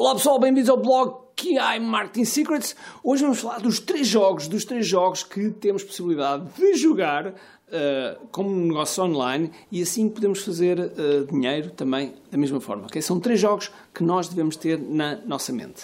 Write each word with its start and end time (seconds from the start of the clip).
Olá 0.00 0.14
pessoal, 0.14 0.40
bem-vindos 0.40 0.70
ao 0.70 0.78
blog 0.78 1.14
QI 1.36 1.78
Marketing 1.78 2.24
Secrets. 2.24 2.74
Hoje 3.04 3.20
vamos 3.20 3.38
falar 3.38 3.60
dos 3.60 3.78
três 3.78 4.08
jogos, 4.08 4.48
dos 4.48 4.64
três 4.64 4.88
jogos 4.88 5.22
que 5.22 5.50
temos 5.50 5.84
possibilidade 5.84 6.46
de 6.56 6.74
jogar 6.74 7.26
uh, 7.26 8.26
como 8.32 8.48
um 8.48 8.68
negócio 8.68 9.04
online 9.04 9.50
e 9.70 9.82
assim 9.82 10.08
podemos 10.08 10.42
fazer 10.42 10.80
uh, 10.80 11.26
dinheiro 11.30 11.68
também 11.72 12.14
da 12.30 12.38
mesma 12.38 12.62
forma. 12.62 12.86
Okay? 12.86 13.02
São 13.02 13.20
três 13.20 13.38
jogos 13.38 13.70
que 13.94 14.02
nós 14.02 14.26
devemos 14.26 14.56
ter 14.56 14.80
na 14.80 15.16
nossa 15.16 15.52
mente. 15.52 15.82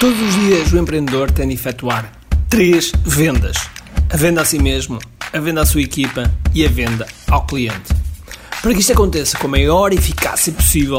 Todos 0.00 0.20
os 0.20 0.34
dias 0.34 0.72
o 0.72 0.76
empreendedor 0.76 1.30
tem 1.30 1.46
de 1.46 1.54
efetuar 1.54 2.10
três 2.48 2.90
vendas: 3.04 3.56
a 4.12 4.16
venda 4.16 4.42
a 4.42 4.44
si 4.44 4.58
mesmo, 4.58 4.98
a 5.32 5.38
venda 5.38 5.60
à 5.60 5.66
sua 5.66 5.82
equipa 5.82 6.24
e 6.52 6.66
a 6.66 6.68
venda 6.68 7.06
ao 7.30 7.46
cliente. 7.46 7.94
Para 8.60 8.74
que 8.74 8.80
isto 8.80 8.92
aconteça 8.92 9.38
com 9.38 9.46
a 9.46 9.50
maior 9.50 9.92
eficácia 9.92 10.52
possível, 10.52 10.98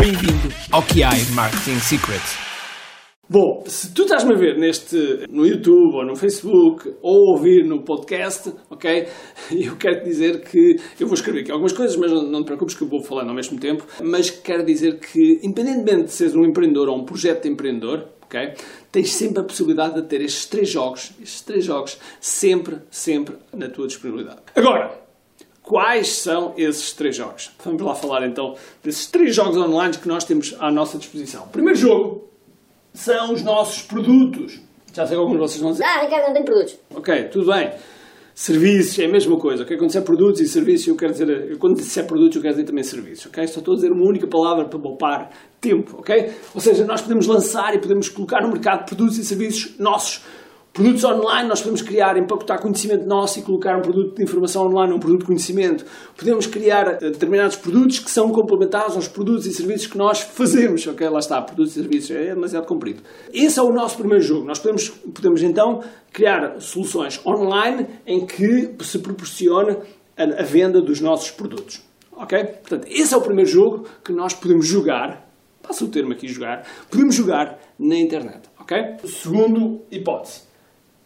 Bem-vindo 0.00 0.48
ao 0.72 0.82
QI 0.82 1.34
Marketing 1.34 1.78
Secrets. 1.78 2.38
Bom, 3.28 3.62
se 3.66 3.92
tu 3.92 4.04
estás-me 4.04 4.32
a 4.32 4.34
ver 4.34 4.56
neste, 4.56 4.96
no 5.28 5.46
YouTube 5.46 5.94
ou 5.94 6.06
no 6.06 6.16
Facebook 6.16 6.94
ou 7.02 7.32
ouvir 7.32 7.66
no 7.66 7.82
podcast, 7.82 8.50
ok? 8.70 9.06
Eu 9.52 9.76
quero 9.76 9.98
te 9.98 10.04
dizer 10.06 10.40
que 10.40 10.76
eu 10.98 11.06
vou 11.06 11.12
escrever 11.12 11.40
aqui 11.42 11.52
algumas 11.52 11.74
coisas, 11.74 11.98
mas 11.98 12.10
não, 12.10 12.22
não 12.22 12.42
te 12.42 12.46
preocupes 12.46 12.74
que 12.74 12.82
eu 12.82 12.88
vou 12.88 13.02
falando 13.02 13.28
ao 13.28 13.34
mesmo 13.34 13.60
tempo. 13.60 13.84
Mas 14.02 14.30
quero 14.30 14.64
dizer 14.64 15.00
que, 15.00 15.38
independentemente 15.42 16.04
de 16.04 16.12
seres 16.12 16.34
um 16.34 16.46
empreendedor 16.46 16.88
ou 16.88 16.96
um 16.96 17.04
projeto 17.04 17.42
de 17.42 17.50
empreendedor, 17.50 18.06
ok? 18.22 18.54
Tens 18.90 19.12
sempre 19.12 19.42
a 19.42 19.44
possibilidade 19.44 19.96
de 19.96 20.08
ter 20.08 20.22
estes 20.22 20.46
três 20.46 20.70
jogos, 20.70 21.12
estes 21.22 21.42
três 21.42 21.62
jogos, 21.62 21.98
sempre, 22.18 22.78
sempre 22.90 23.36
na 23.52 23.68
tua 23.68 23.86
disponibilidade. 23.86 24.40
Agora, 24.56 25.09
quais 25.70 26.08
são 26.14 26.52
esses 26.56 26.92
três 26.92 27.14
jogos? 27.14 27.52
Vamos 27.64 27.80
lá 27.80 27.94
falar 27.94 28.26
então 28.26 28.56
desses 28.82 29.06
três 29.06 29.32
jogos 29.32 29.56
online 29.56 29.96
que 29.96 30.08
nós 30.08 30.24
temos 30.24 30.56
à 30.58 30.68
nossa 30.68 30.98
disposição. 30.98 31.44
O 31.44 31.46
primeiro 31.46 31.78
jogo 31.78 32.28
são 32.92 33.32
os 33.32 33.44
nossos 33.44 33.80
produtos. 33.82 34.60
Já 34.92 35.06
sei 35.06 35.14
que 35.14 35.20
alguns 35.20 35.34
de 35.34 35.38
vocês 35.38 35.62
vão 35.62 35.70
dizer. 35.70 35.84
Ah, 35.84 36.00
Ricardo, 36.02 36.26
não 36.26 36.34
tem 36.34 36.42
produtos. 36.42 36.76
Ok, 36.92 37.22
tudo 37.28 37.52
bem. 37.52 37.70
Serviços 38.34 38.98
é 38.98 39.04
a 39.04 39.08
mesma 39.08 39.36
coisa, 39.36 39.62
ok? 39.62 39.76
Quando 39.76 39.90
disser 39.90 40.02
produtos 40.02 40.40
e 40.40 40.48
serviços, 40.48 40.88
eu 40.88 40.96
quero 40.96 41.12
dizer. 41.12 41.56
Quando 41.58 41.76
disser 41.76 42.04
produtos, 42.04 42.34
eu 42.34 42.42
quero 42.42 42.54
dizer 42.54 42.66
também 42.66 42.82
serviços, 42.82 43.26
ok? 43.26 43.46
Só 43.46 43.60
estou 43.60 43.74
a 43.74 43.76
dizer 43.76 43.92
uma 43.92 44.04
única 44.04 44.26
palavra 44.26 44.64
para 44.64 44.76
poupar 44.76 45.30
tempo, 45.60 45.98
ok? 46.00 46.32
Ou 46.52 46.60
seja, 46.60 46.84
nós 46.84 47.00
podemos 47.00 47.28
lançar 47.28 47.76
e 47.76 47.78
podemos 47.78 48.08
colocar 48.08 48.42
no 48.42 48.48
mercado 48.48 48.86
produtos 48.86 49.18
e 49.18 49.24
serviços 49.24 49.78
nossos 49.78 50.22
Produtos 50.72 51.02
online, 51.02 51.48
nós 51.48 51.58
podemos 51.58 51.82
criar, 51.82 52.16
empacotar 52.16 52.60
conhecimento 52.60 53.04
nosso 53.04 53.40
e 53.40 53.42
colocar 53.42 53.76
um 53.76 53.82
produto 53.82 54.14
de 54.14 54.22
informação 54.22 54.68
online, 54.68 54.94
um 54.94 55.00
produto 55.00 55.22
de 55.22 55.26
conhecimento. 55.26 55.84
Podemos 56.16 56.46
criar 56.46 57.02
eh, 57.02 57.10
determinados 57.10 57.56
produtos 57.56 57.98
que 57.98 58.08
são 58.08 58.30
complementares 58.30 58.94
aos 58.94 59.08
produtos 59.08 59.46
e 59.46 59.52
serviços 59.52 59.88
que 59.88 59.98
nós 59.98 60.20
fazemos. 60.20 60.86
Ok, 60.86 61.08
lá 61.08 61.18
está, 61.18 61.42
produtos 61.42 61.72
e 61.72 61.80
serviços, 61.80 62.12
é 62.12 62.34
demasiado 62.34 62.66
comprido. 62.66 63.02
Esse 63.32 63.58
é 63.58 63.62
o 63.62 63.72
nosso 63.72 63.96
primeiro 63.96 64.22
jogo. 64.22 64.46
Nós 64.46 64.60
podemos, 64.60 64.88
podemos 64.88 65.42
então 65.42 65.82
criar 66.12 66.60
soluções 66.60 67.20
online 67.26 67.88
em 68.06 68.24
que 68.24 68.72
se 68.82 69.00
proporcione 69.00 69.76
a, 70.16 70.22
a 70.22 70.44
venda 70.44 70.80
dos 70.80 71.00
nossos 71.00 71.32
produtos. 71.32 71.82
Ok? 72.12 72.44
Portanto, 72.44 72.86
esse 72.88 73.12
é 73.12 73.16
o 73.16 73.20
primeiro 73.20 73.50
jogo 73.50 73.86
que 74.04 74.12
nós 74.12 74.34
podemos 74.34 74.68
jogar, 74.68 75.28
passa 75.60 75.84
o 75.84 75.88
termo 75.88 76.12
aqui 76.12 76.28
jogar, 76.28 76.64
podemos 76.88 77.16
jogar 77.16 77.58
na 77.76 77.96
internet. 77.96 78.42
Ok? 78.56 78.76
Segundo 79.04 79.80
hipótese 79.90 80.49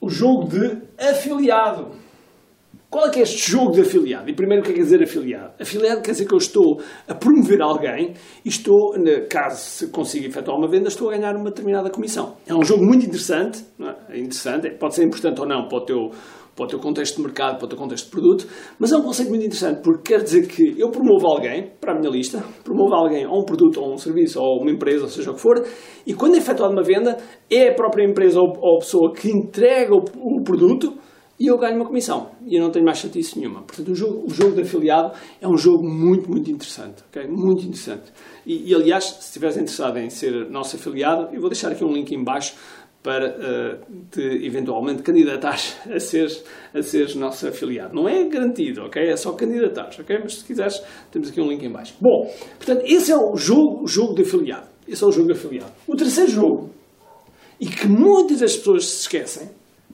o 0.04 0.10
jogo 0.10 0.48
de 0.48 0.78
afiliado. 0.98 2.04
Qual 2.90 3.08
é 3.08 3.10
que 3.10 3.18
é 3.18 3.22
este 3.22 3.50
jogo 3.50 3.72
de 3.72 3.80
afiliado? 3.80 4.30
E 4.30 4.32
primeiro 4.32 4.62
o 4.62 4.64
que 4.64 4.70
é 4.70 4.72
que 4.72 4.78
quer 4.78 4.84
dizer 4.84 5.02
afiliado? 5.02 5.52
Afiliado 5.60 6.00
quer 6.00 6.12
dizer 6.12 6.26
que 6.26 6.32
eu 6.32 6.38
estou 6.38 6.80
a 7.08 7.14
promover 7.14 7.60
alguém 7.60 8.14
e 8.44 8.48
estou, 8.48 8.94
caso 9.28 9.88
consiga 9.88 10.28
efetuar 10.28 10.56
uma 10.56 10.68
venda, 10.68 10.86
estou 10.86 11.10
a 11.10 11.16
ganhar 11.16 11.34
uma 11.34 11.50
determinada 11.50 11.90
comissão. 11.90 12.36
É 12.46 12.54
um 12.54 12.62
jogo 12.62 12.84
muito 12.84 13.04
interessante, 13.04 13.64
é? 13.80 14.14
é 14.14 14.18
interessante, 14.20 14.70
pode 14.70 14.94
ser 14.94 15.02
importante 15.02 15.40
ou 15.40 15.46
não 15.46 15.66
para 15.66 15.78
o 15.78 15.80
teu, 15.80 16.12
para 16.54 16.64
o 16.64 16.68
teu 16.68 16.78
contexto 16.78 17.16
de 17.16 17.22
mercado, 17.22 17.58
para 17.58 17.66
o 17.66 17.68
teu 17.68 17.78
contexto 17.78 18.06
de 18.06 18.10
produto, 18.10 18.46
mas 18.78 18.92
é 18.92 18.96
um 18.96 19.02
conceito 19.02 19.28
muito 19.28 19.44
interessante 19.44 19.82
porque 19.82 20.14
quer 20.14 20.22
dizer 20.22 20.46
que 20.46 20.74
eu 20.78 20.90
promovo 20.90 21.26
alguém 21.26 21.72
para 21.80 21.92
a 21.92 21.98
minha 21.98 22.10
lista, 22.10 22.44
promovo 22.62 22.94
alguém 22.94 23.24
a 23.24 23.30
um 23.30 23.44
produto 23.44 23.80
ou 23.80 23.92
um 23.92 23.98
serviço 23.98 24.40
ou 24.40 24.60
uma 24.60 24.70
empresa, 24.70 25.04
ou 25.04 25.08
seja 25.08 25.30
o 25.30 25.34
que 25.34 25.40
for, 25.40 25.64
e 26.06 26.14
quando 26.14 26.34
é 26.34 26.38
efetuada 26.38 26.72
uma 26.72 26.82
venda, 26.82 27.16
é 27.50 27.68
a 27.68 27.74
própria 27.74 28.04
empresa 28.04 28.40
ou, 28.40 28.52
ou 28.60 28.76
a 28.76 28.78
pessoa 28.78 29.12
que 29.12 29.28
entrega 29.30 29.94
o, 29.94 30.42
produto 30.44 30.94
e 31.38 31.48
eu 31.48 31.58
ganho 31.58 31.76
uma 31.76 31.86
comissão. 31.86 32.30
E 32.46 32.56
eu 32.56 32.62
não 32.62 32.70
tenho 32.70 32.84
mais 32.84 32.98
chatice 32.98 33.38
nenhuma. 33.38 33.62
Portanto, 33.62 33.90
o 33.90 33.94
jogo, 33.94 34.24
o 34.26 34.30
jogo 34.30 34.54
de 34.54 34.62
afiliado 34.62 35.12
é 35.40 35.48
um 35.48 35.56
jogo 35.56 35.82
muito, 35.82 36.30
muito 36.30 36.48
interessante. 36.50 37.02
Okay? 37.08 37.26
Muito 37.26 37.62
interessante. 37.62 38.12
E, 38.46 38.70
e 38.70 38.74
aliás, 38.74 39.04
se 39.04 39.26
estiveres 39.26 39.56
interessado 39.56 39.98
em 39.98 40.08
ser 40.10 40.48
nosso 40.50 40.76
afiliado, 40.76 41.34
eu 41.34 41.40
vou 41.40 41.50
deixar 41.50 41.72
aqui 41.72 41.84
um 41.84 41.92
link 41.92 42.12
em 42.12 42.22
baixo 42.22 42.54
para 43.04 43.36
uh, 43.36 44.06
te 44.10 44.46
eventualmente 44.46 45.02
candidatar 45.02 45.58
a 45.94 46.00
seres, 46.00 46.42
a 46.72 46.80
seres 46.80 47.14
nosso 47.14 47.46
afiliado. 47.46 47.94
Não 47.94 48.08
é 48.08 48.24
garantido, 48.24 48.82
ok? 48.82 49.10
É 49.10 49.14
só 49.14 49.32
candidatar, 49.32 49.90
ok? 50.00 50.18
Mas 50.22 50.36
se 50.36 50.44
quiseres, 50.44 50.82
temos 51.12 51.28
aqui 51.28 51.38
um 51.38 51.48
link 51.48 51.62
em 51.62 51.70
baixo. 51.70 51.94
Bom, 52.00 52.34
portanto, 52.56 52.82
esse 52.86 53.12
é 53.12 53.16
o 53.16 53.36
jogo, 53.36 53.86
jogo 53.86 54.14
de 54.14 54.22
afiliado. 54.22 54.68
Esse 54.88 55.04
é 55.04 55.06
o 55.06 55.12
jogo 55.12 55.26
de 55.26 55.32
afiliado. 55.34 55.70
O 55.86 55.94
terceiro 55.94 56.30
jogo, 56.30 56.70
e 57.60 57.66
que 57.66 57.86
muitas 57.86 58.40
das 58.40 58.56
pessoas 58.56 58.86
se 58.86 59.00
esquecem, 59.02 59.50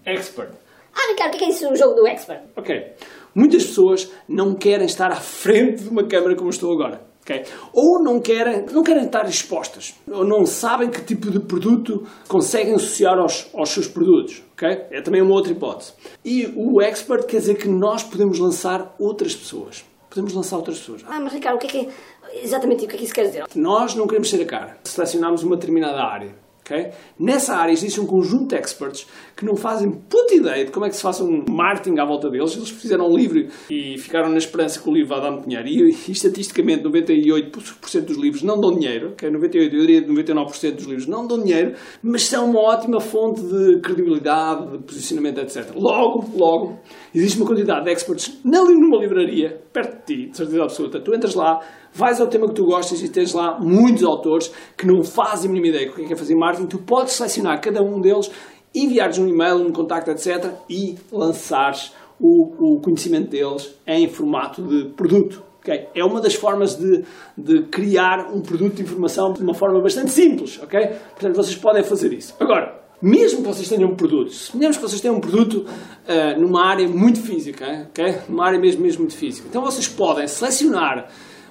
Expert. 0.07 0.53
Ah, 0.95 1.11
Ricardo, 1.11 1.35
o 1.35 1.39
que 1.39 1.45
é 1.45 1.49
isso, 1.49 1.69
o 1.69 1.75
jogo 1.75 1.95
do 1.95 2.07
Expert? 2.07 2.43
Ok. 2.57 2.93
Muitas 3.35 3.67
pessoas 3.67 4.11
não 4.29 4.55
querem 4.55 4.87
estar 4.87 5.11
à 5.11 5.17
frente 5.17 5.83
de 5.83 5.89
uma 5.89 6.07
câmera 6.07 6.37
como 6.37 6.51
estou 6.51 6.73
agora. 6.73 7.10
Okay? 7.31 7.45
Ou 7.73 8.03
não 8.03 8.21
querem, 8.21 8.67
não 8.73 8.83
querem 8.83 9.05
estar 9.05 9.29
expostas, 9.29 9.95
ou 10.11 10.25
não 10.25 10.45
sabem 10.45 10.91
que 10.91 11.01
tipo 11.01 11.31
de 11.31 11.39
produto 11.39 12.05
conseguem 12.27 12.75
associar 12.75 13.19
aos, 13.19 13.49
aos 13.55 13.69
seus 13.71 13.87
produtos. 13.87 14.43
Okay? 14.55 14.87
É 14.91 15.01
também 15.01 15.23
uma 15.23 15.33
outra 15.33 15.53
hipótese. 15.53 15.93
E 16.25 16.53
o 16.57 16.83
expert 16.83 17.27
quer 17.27 17.39
dizer 17.39 17.55
que 17.55 17.69
nós 17.69 18.03
podemos 18.03 18.41
lançar 18.41 18.95
outras 18.99 19.35
pessoas. 19.35 19.85
Podemos 20.09 20.35
lançar 20.35 20.57
outras 20.57 20.79
pessoas. 20.79 21.05
Ah, 21.07 21.21
mas 21.21 21.33
Ricardo, 21.33 21.57
o 21.57 21.59
que 21.61 21.67
é 21.69 21.71
que 21.71 21.79
é, 21.79 22.45
exatamente 22.45 22.85
o 22.85 22.89
que 22.89 22.97
é 22.97 22.99
que 22.99 23.05
isso 23.05 23.15
quer 23.15 23.27
dizer? 23.27 23.45
Nós 23.55 23.95
não 23.95 24.09
queremos 24.09 24.29
ser 24.29 24.43
a 24.43 24.47
cara. 24.47 24.77
Selecionamos 24.83 25.45
uma 25.45 25.55
determinada 25.55 26.03
área 26.03 26.35
Okay? 26.71 26.93
Nessa 27.19 27.57
área 27.57 27.73
existe 27.73 28.01
um 28.01 28.07
conjunto 28.07 28.49
de 28.49 28.55
experts 28.55 29.07
que 29.37 29.45
não 29.45 29.57
fazem 29.57 29.91
puta 29.91 30.35
ideia 30.35 30.65
de 30.65 30.71
como 30.71 30.87
é 30.87 30.89
que 30.89 30.95
se 30.95 31.03
faça 31.03 31.25
um 31.25 31.45
marketing 31.49 31.99
à 31.99 32.05
volta 32.05 32.31
deles. 32.31 32.57
Eles 32.57 32.71
fizeram 32.71 33.11
um 33.11 33.17
livro 33.17 33.49
e 33.69 33.99
ficaram 33.99 34.29
na 34.29 34.39
esperança 34.39 34.81
que 34.81 34.89
o 34.89 34.93
livro 34.93 35.09
vai 35.09 35.21
dar 35.21 35.33
muito 35.33 35.49
dinheiro. 35.49 35.69
E, 35.69 35.91
e 36.09 36.13
estatisticamente, 36.13 36.85
98% 36.85 38.01
dos 38.03 38.17
livros 38.17 38.43
não 38.43 38.61
dão 38.61 38.73
dinheiro. 38.73 39.11
Okay? 39.11 39.29
98, 39.29 39.75
eu 39.75 39.81
diria 39.81 40.07
99% 40.07 40.75
dos 40.77 40.85
livros 40.85 41.07
não 41.07 41.27
dão 41.27 41.43
dinheiro, 41.43 41.75
mas 42.03 42.27
são 42.27 42.49
uma 42.49 42.61
ótima 42.61 43.01
fonte 43.01 43.41
de 43.43 43.81
credibilidade, 43.81 44.71
de 44.71 44.79
posicionamento, 44.79 45.39
etc. 45.41 45.73
Logo, 45.75 46.31
logo, 46.37 46.79
existe 47.15 47.39
uma 47.39 47.47
quantidade 47.47 47.85
de 47.85 47.91
experts 47.91 48.39
numa 48.45 48.99
livraria, 48.99 49.61
perto 49.73 49.99
de 49.99 50.05
ti, 50.05 50.31
de 50.31 50.37
certeza 50.37 50.63
absoluta. 50.63 51.01
Tu 51.01 51.15
entras 51.15 51.35
lá, 51.35 51.61
vais 51.93 52.21
ao 52.21 52.27
tema 52.27 52.49
que 52.49 52.55
tu 52.55 52.65
gostas 52.65 53.03
e 53.03 53.09
tens 53.09 53.33
lá 53.33 53.59
muitos 53.59 54.05
autores 54.05 54.53
que 54.77 54.87
não 54.87 55.03
fazem 55.03 55.51
a 55.51 55.53
mínima 55.53 55.75
ideia 55.75 55.89
do 55.89 55.95
que 55.95 56.03
é, 56.03 56.07
que 56.07 56.13
é 56.13 56.17
fazer 56.17 56.35
marketing, 56.35 56.60
tu 56.67 56.79
podes 56.79 57.15
selecionar 57.15 57.61
cada 57.61 57.83
um 57.83 58.01
deles, 58.01 58.31
enviares 58.75 59.19
um 59.19 59.29
e-mail, 59.29 59.57
um 59.57 59.73
contacto, 59.73 60.11
etc. 60.11 60.53
e 60.69 60.97
lançares 61.11 61.93
o, 62.21 62.77
o 62.77 62.81
conhecimento 62.81 63.31
deles 63.31 63.75
em 63.87 64.09
formato 64.09 64.63
de 64.63 64.91
produto. 64.91 65.43
Okay? 65.61 65.89
É 65.95 66.05
uma 66.05 66.21
das 66.21 66.35
formas 66.35 66.77
de, 66.77 67.05
de, 67.37 67.63
criar 67.65 68.31
um 68.33 68.41
produto 68.41 68.75
de 68.75 68.83
informação 68.83 69.33
de 69.33 69.43
uma 69.43 69.55
forma 69.55 69.81
bastante 69.81 70.11
simples. 70.11 70.61
Okay? 70.63 70.89
Portanto, 71.15 71.37
vocês 71.37 71.57
podem 71.57 71.83
fazer 71.83 72.13
isso. 72.13 72.35
Agora, 72.41 72.81
mesmo 73.01 73.43
que 73.43 73.49
vocês 73.49 73.69
tenham 73.69 73.91
um 73.91 73.97
produto, 73.97 74.31
suponhamos 74.31 74.77
que 74.77 74.83
vocês 74.83 75.01
tenham 75.01 75.17
um 75.17 75.21
produto 75.21 75.65
uh, 75.65 76.41
numa 76.41 76.67
área 76.67 76.87
muito 76.87 77.21
física, 77.21 77.89
okay? 77.91 78.19
numa 78.29 78.47
área 78.47 78.59
mesmo, 78.59 78.83
mesmo 78.83 79.01
muito 79.01 79.17
física, 79.17 79.49
então 79.49 79.63
vocês 79.63 79.89
podem 79.89 80.29
selecionar 80.29 81.09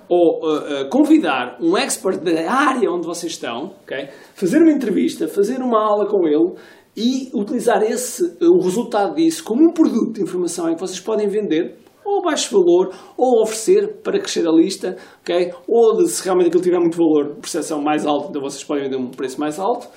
ou 0.09 0.43
uh, 0.43 0.81
uh, 0.81 0.89
convidar 0.89 1.57
um 1.61 1.77
expert 1.77 2.19
da 2.19 2.51
área 2.51 2.91
onde 2.91 3.05
vocês 3.05 3.33
estão, 3.33 3.75
okay? 3.83 4.09
fazer 4.33 4.61
uma 4.61 4.71
entrevista, 4.71 5.27
fazer 5.27 5.59
uma 5.59 5.79
aula 5.79 6.07
com 6.07 6.27
ele 6.27 6.53
e 6.97 7.29
utilizar 7.33 7.83
esse, 7.83 8.35
o 8.41 8.59
resultado 8.59 9.15
disso 9.15 9.43
como 9.43 9.63
um 9.63 9.71
produto 9.71 10.13
de 10.13 10.23
informação 10.23 10.69
em 10.69 10.73
que 10.73 10.81
vocês 10.81 10.99
podem 10.99 11.27
vender 11.27 11.77
ou 12.03 12.23
baixo 12.23 12.57
valor, 12.57 12.91
ou 13.15 13.43
oferecer 13.43 13.99
para 14.01 14.19
crescer 14.19 14.47
a 14.47 14.51
lista, 14.51 14.97
ok? 15.21 15.53
Ou 15.67 15.97
de, 15.97 16.07
se 16.09 16.23
realmente 16.23 16.47
aquilo 16.47 16.63
tiver 16.63 16.79
muito 16.79 16.97
valor, 16.97 17.35
percepção 17.35 17.81
mais 17.81 18.03
alta, 18.03 18.29
então 18.29 18.41
vocês 18.41 18.63
podem 18.63 18.85
vender 18.85 18.97
um 18.97 19.11
preço 19.11 19.39
mais 19.39 19.59
alto 19.59 19.87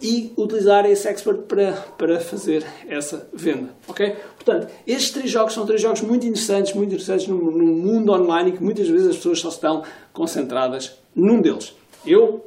e 0.00 0.32
utilizar 0.36 0.84
esse 0.86 1.08
expert 1.08 1.42
para, 1.42 1.72
para 1.96 2.20
fazer 2.20 2.64
essa 2.88 3.28
venda, 3.32 3.70
ok? 3.88 4.16
Portanto, 4.34 4.70
estes 4.86 5.10
três 5.10 5.30
jogos 5.30 5.54
são 5.54 5.64
três 5.64 5.80
jogos 5.80 6.02
muito 6.02 6.26
interessantes, 6.26 6.74
muito 6.74 6.90
interessantes 6.90 7.26
no, 7.26 7.36
no 7.36 7.64
mundo 7.64 8.12
online 8.12 8.50
e 8.50 8.52
que 8.52 8.62
muitas 8.62 8.88
vezes 8.88 9.08
as 9.08 9.16
pessoas 9.16 9.40
só 9.40 9.48
estão 9.48 9.82
concentradas 10.12 10.98
num 11.14 11.40
deles. 11.40 11.74
Eu 12.06 12.44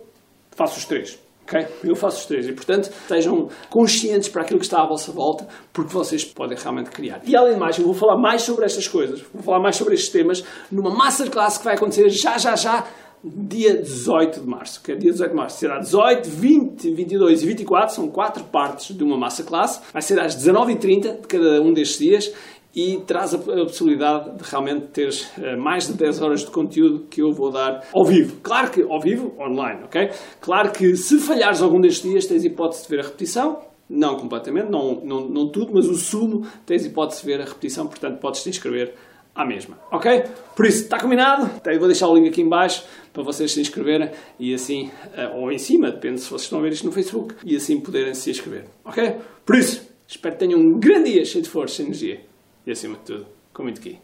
faço 0.51 0.77
os 0.77 0.85
três. 0.85 1.19
Okay? 1.49 1.65
Eu 1.83 1.95
faço 1.95 2.19
os 2.19 2.25
três 2.27 2.47
e, 2.47 2.53
portanto, 2.53 2.91
estejam 2.91 3.49
conscientes 3.71 4.29
para 4.29 4.43
aquilo 4.43 4.59
que 4.59 4.65
está 4.65 4.83
à 4.83 4.87
vossa 4.87 5.11
volta, 5.11 5.47
porque 5.73 5.91
vocês 5.91 6.23
podem 6.23 6.55
realmente 6.55 6.91
criar. 6.91 7.21
E 7.25 7.35
além 7.35 7.55
de 7.55 7.59
mais, 7.59 7.77
eu 7.79 7.85
vou 7.85 7.95
falar 7.95 8.17
mais 8.17 8.43
sobre 8.43 8.65
estas 8.65 8.87
coisas, 8.87 9.21
vou 9.33 9.41
falar 9.41 9.59
mais 9.59 9.75
sobre 9.75 9.95
estes 9.95 10.11
temas 10.11 10.43
numa 10.71 10.91
masterclass 10.91 11.57
que 11.57 11.63
vai 11.63 11.73
acontecer 11.73 12.07
já, 12.09 12.37
já, 12.37 12.55
já, 12.55 12.85
dia 13.23 13.81
18 13.81 14.41
de 14.41 14.47
março. 14.47 14.81
Que 14.81 14.91
é 14.91 14.95
dia 14.95 15.11
18 15.11 15.29
de 15.29 15.35
março. 15.35 15.59
Será 15.59 15.79
18, 15.79 16.29
20, 16.29 16.91
22 16.93 17.43
e 17.43 17.45
24, 17.45 17.95
são 17.95 18.07
quatro 18.07 18.43
partes 18.45 18.95
de 18.95 19.03
uma 19.03 19.17
masterclass. 19.17 19.81
Vai 19.91 20.01
ser 20.01 20.19
às 20.19 20.35
19h30 20.35 21.21
de 21.21 21.27
cada 21.27 21.61
um 21.61 21.73
destes 21.73 21.99
dias 21.99 22.33
e 22.75 22.97
traz 23.05 23.33
a, 23.33 23.37
possibilidade 23.37 24.37
de 24.37 24.43
realmente 24.49 24.87
teres 24.87 25.23
uh, 25.37 25.57
mais 25.57 25.87
de 25.87 25.93
10 25.93 26.21
horas 26.21 26.41
de 26.41 26.47
conteúdo 26.47 27.05
que 27.09 27.21
eu 27.21 27.33
vou 27.33 27.51
dar 27.51 27.83
ao 27.93 28.05
vivo. 28.05 28.37
Claro 28.41 28.69
que 28.69 28.81
ao 28.81 28.99
vivo, 28.99 29.33
online, 29.39 29.83
ok? 29.83 30.11
Claro 30.39 30.71
que 30.71 30.95
se 30.95 31.19
falhares 31.19 31.61
algum 31.61 31.81
destes 31.81 32.09
dias, 32.09 32.25
tens 32.25 32.45
hipótese 32.45 32.83
de 32.83 32.89
ver 32.89 32.99
a 32.99 33.03
repetição. 33.03 33.59
Não 33.89 34.17
completamente, 34.17 34.69
não, 34.69 35.01
não, 35.03 35.27
não 35.27 35.49
tudo, 35.49 35.71
mas 35.73 35.87
o 35.87 35.95
sumo 35.95 36.45
tens 36.63 36.85
hipótese 36.85 37.21
de 37.21 37.25
ver 37.25 37.41
a 37.41 37.45
repetição, 37.45 37.87
portanto 37.87 38.19
podes 38.19 38.43
te 38.43 38.49
inscrever 38.49 38.93
à 39.39 39.45
mesma, 39.45 39.79
ok? 39.89 40.23
Por 40.53 40.65
isso, 40.65 40.83
está 40.83 40.99
combinado? 40.99 41.49
Então, 41.55 41.71
eu 41.71 41.79
vou 41.79 41.87
deixar 41.87 42.09
o 42.09 42.15
link 42.15 42.27
aqui 42.27 42.41
em 42.41 42.49
baixo 42.49 42.83
para 43.13 43.23
vocês 43.23 43.49
se 43.53 43.61
inscreverem 43.61 44.11
e 44.37 44.53
assim, 44.53 44.91
uh, 45.17 45.37
ou 45.37 45.49
em 45.49 45.57
cima, 45.57 45.89
depende 45.89 46.19
se 46.19 46.27
vocês 46.27 46.41
estão 46.41 46.59
a 46.59 46.61
ver 46.61 46.73
isto 46.73 46.85
no 46.85 46.91
Facebook, 46.91 47.35
e 47.45 47.55
assim 47.55 47.79
poderem 47.79 48.13
se 48.13 48.29
inscrever, 48.29 48.65
ok? 48.83 49.15
Por 49.45 49.55
isso, 49.55 49.89
espero 50.05 50.35
que 50.35 50.39
tenham 50.39 50.59
um 50.59 50.77
grande 50.77 51.13
dia 51.13 51.23
cheio 51.23 51.41
de 51.41 51.49
força 51.49 51.81
e 51.81 51.85
energia 51.85 52.19
e 52.67 52.71
acima 52.71 52.97
de 52.97 53.03
tudo, 53.05 53.27
com 53.53 53.63
muito 53.63 53.79
aqui. 53.79 53.97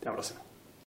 Até 0.00 0.08
à 0.08 0.12
próxima. 0.12 0.43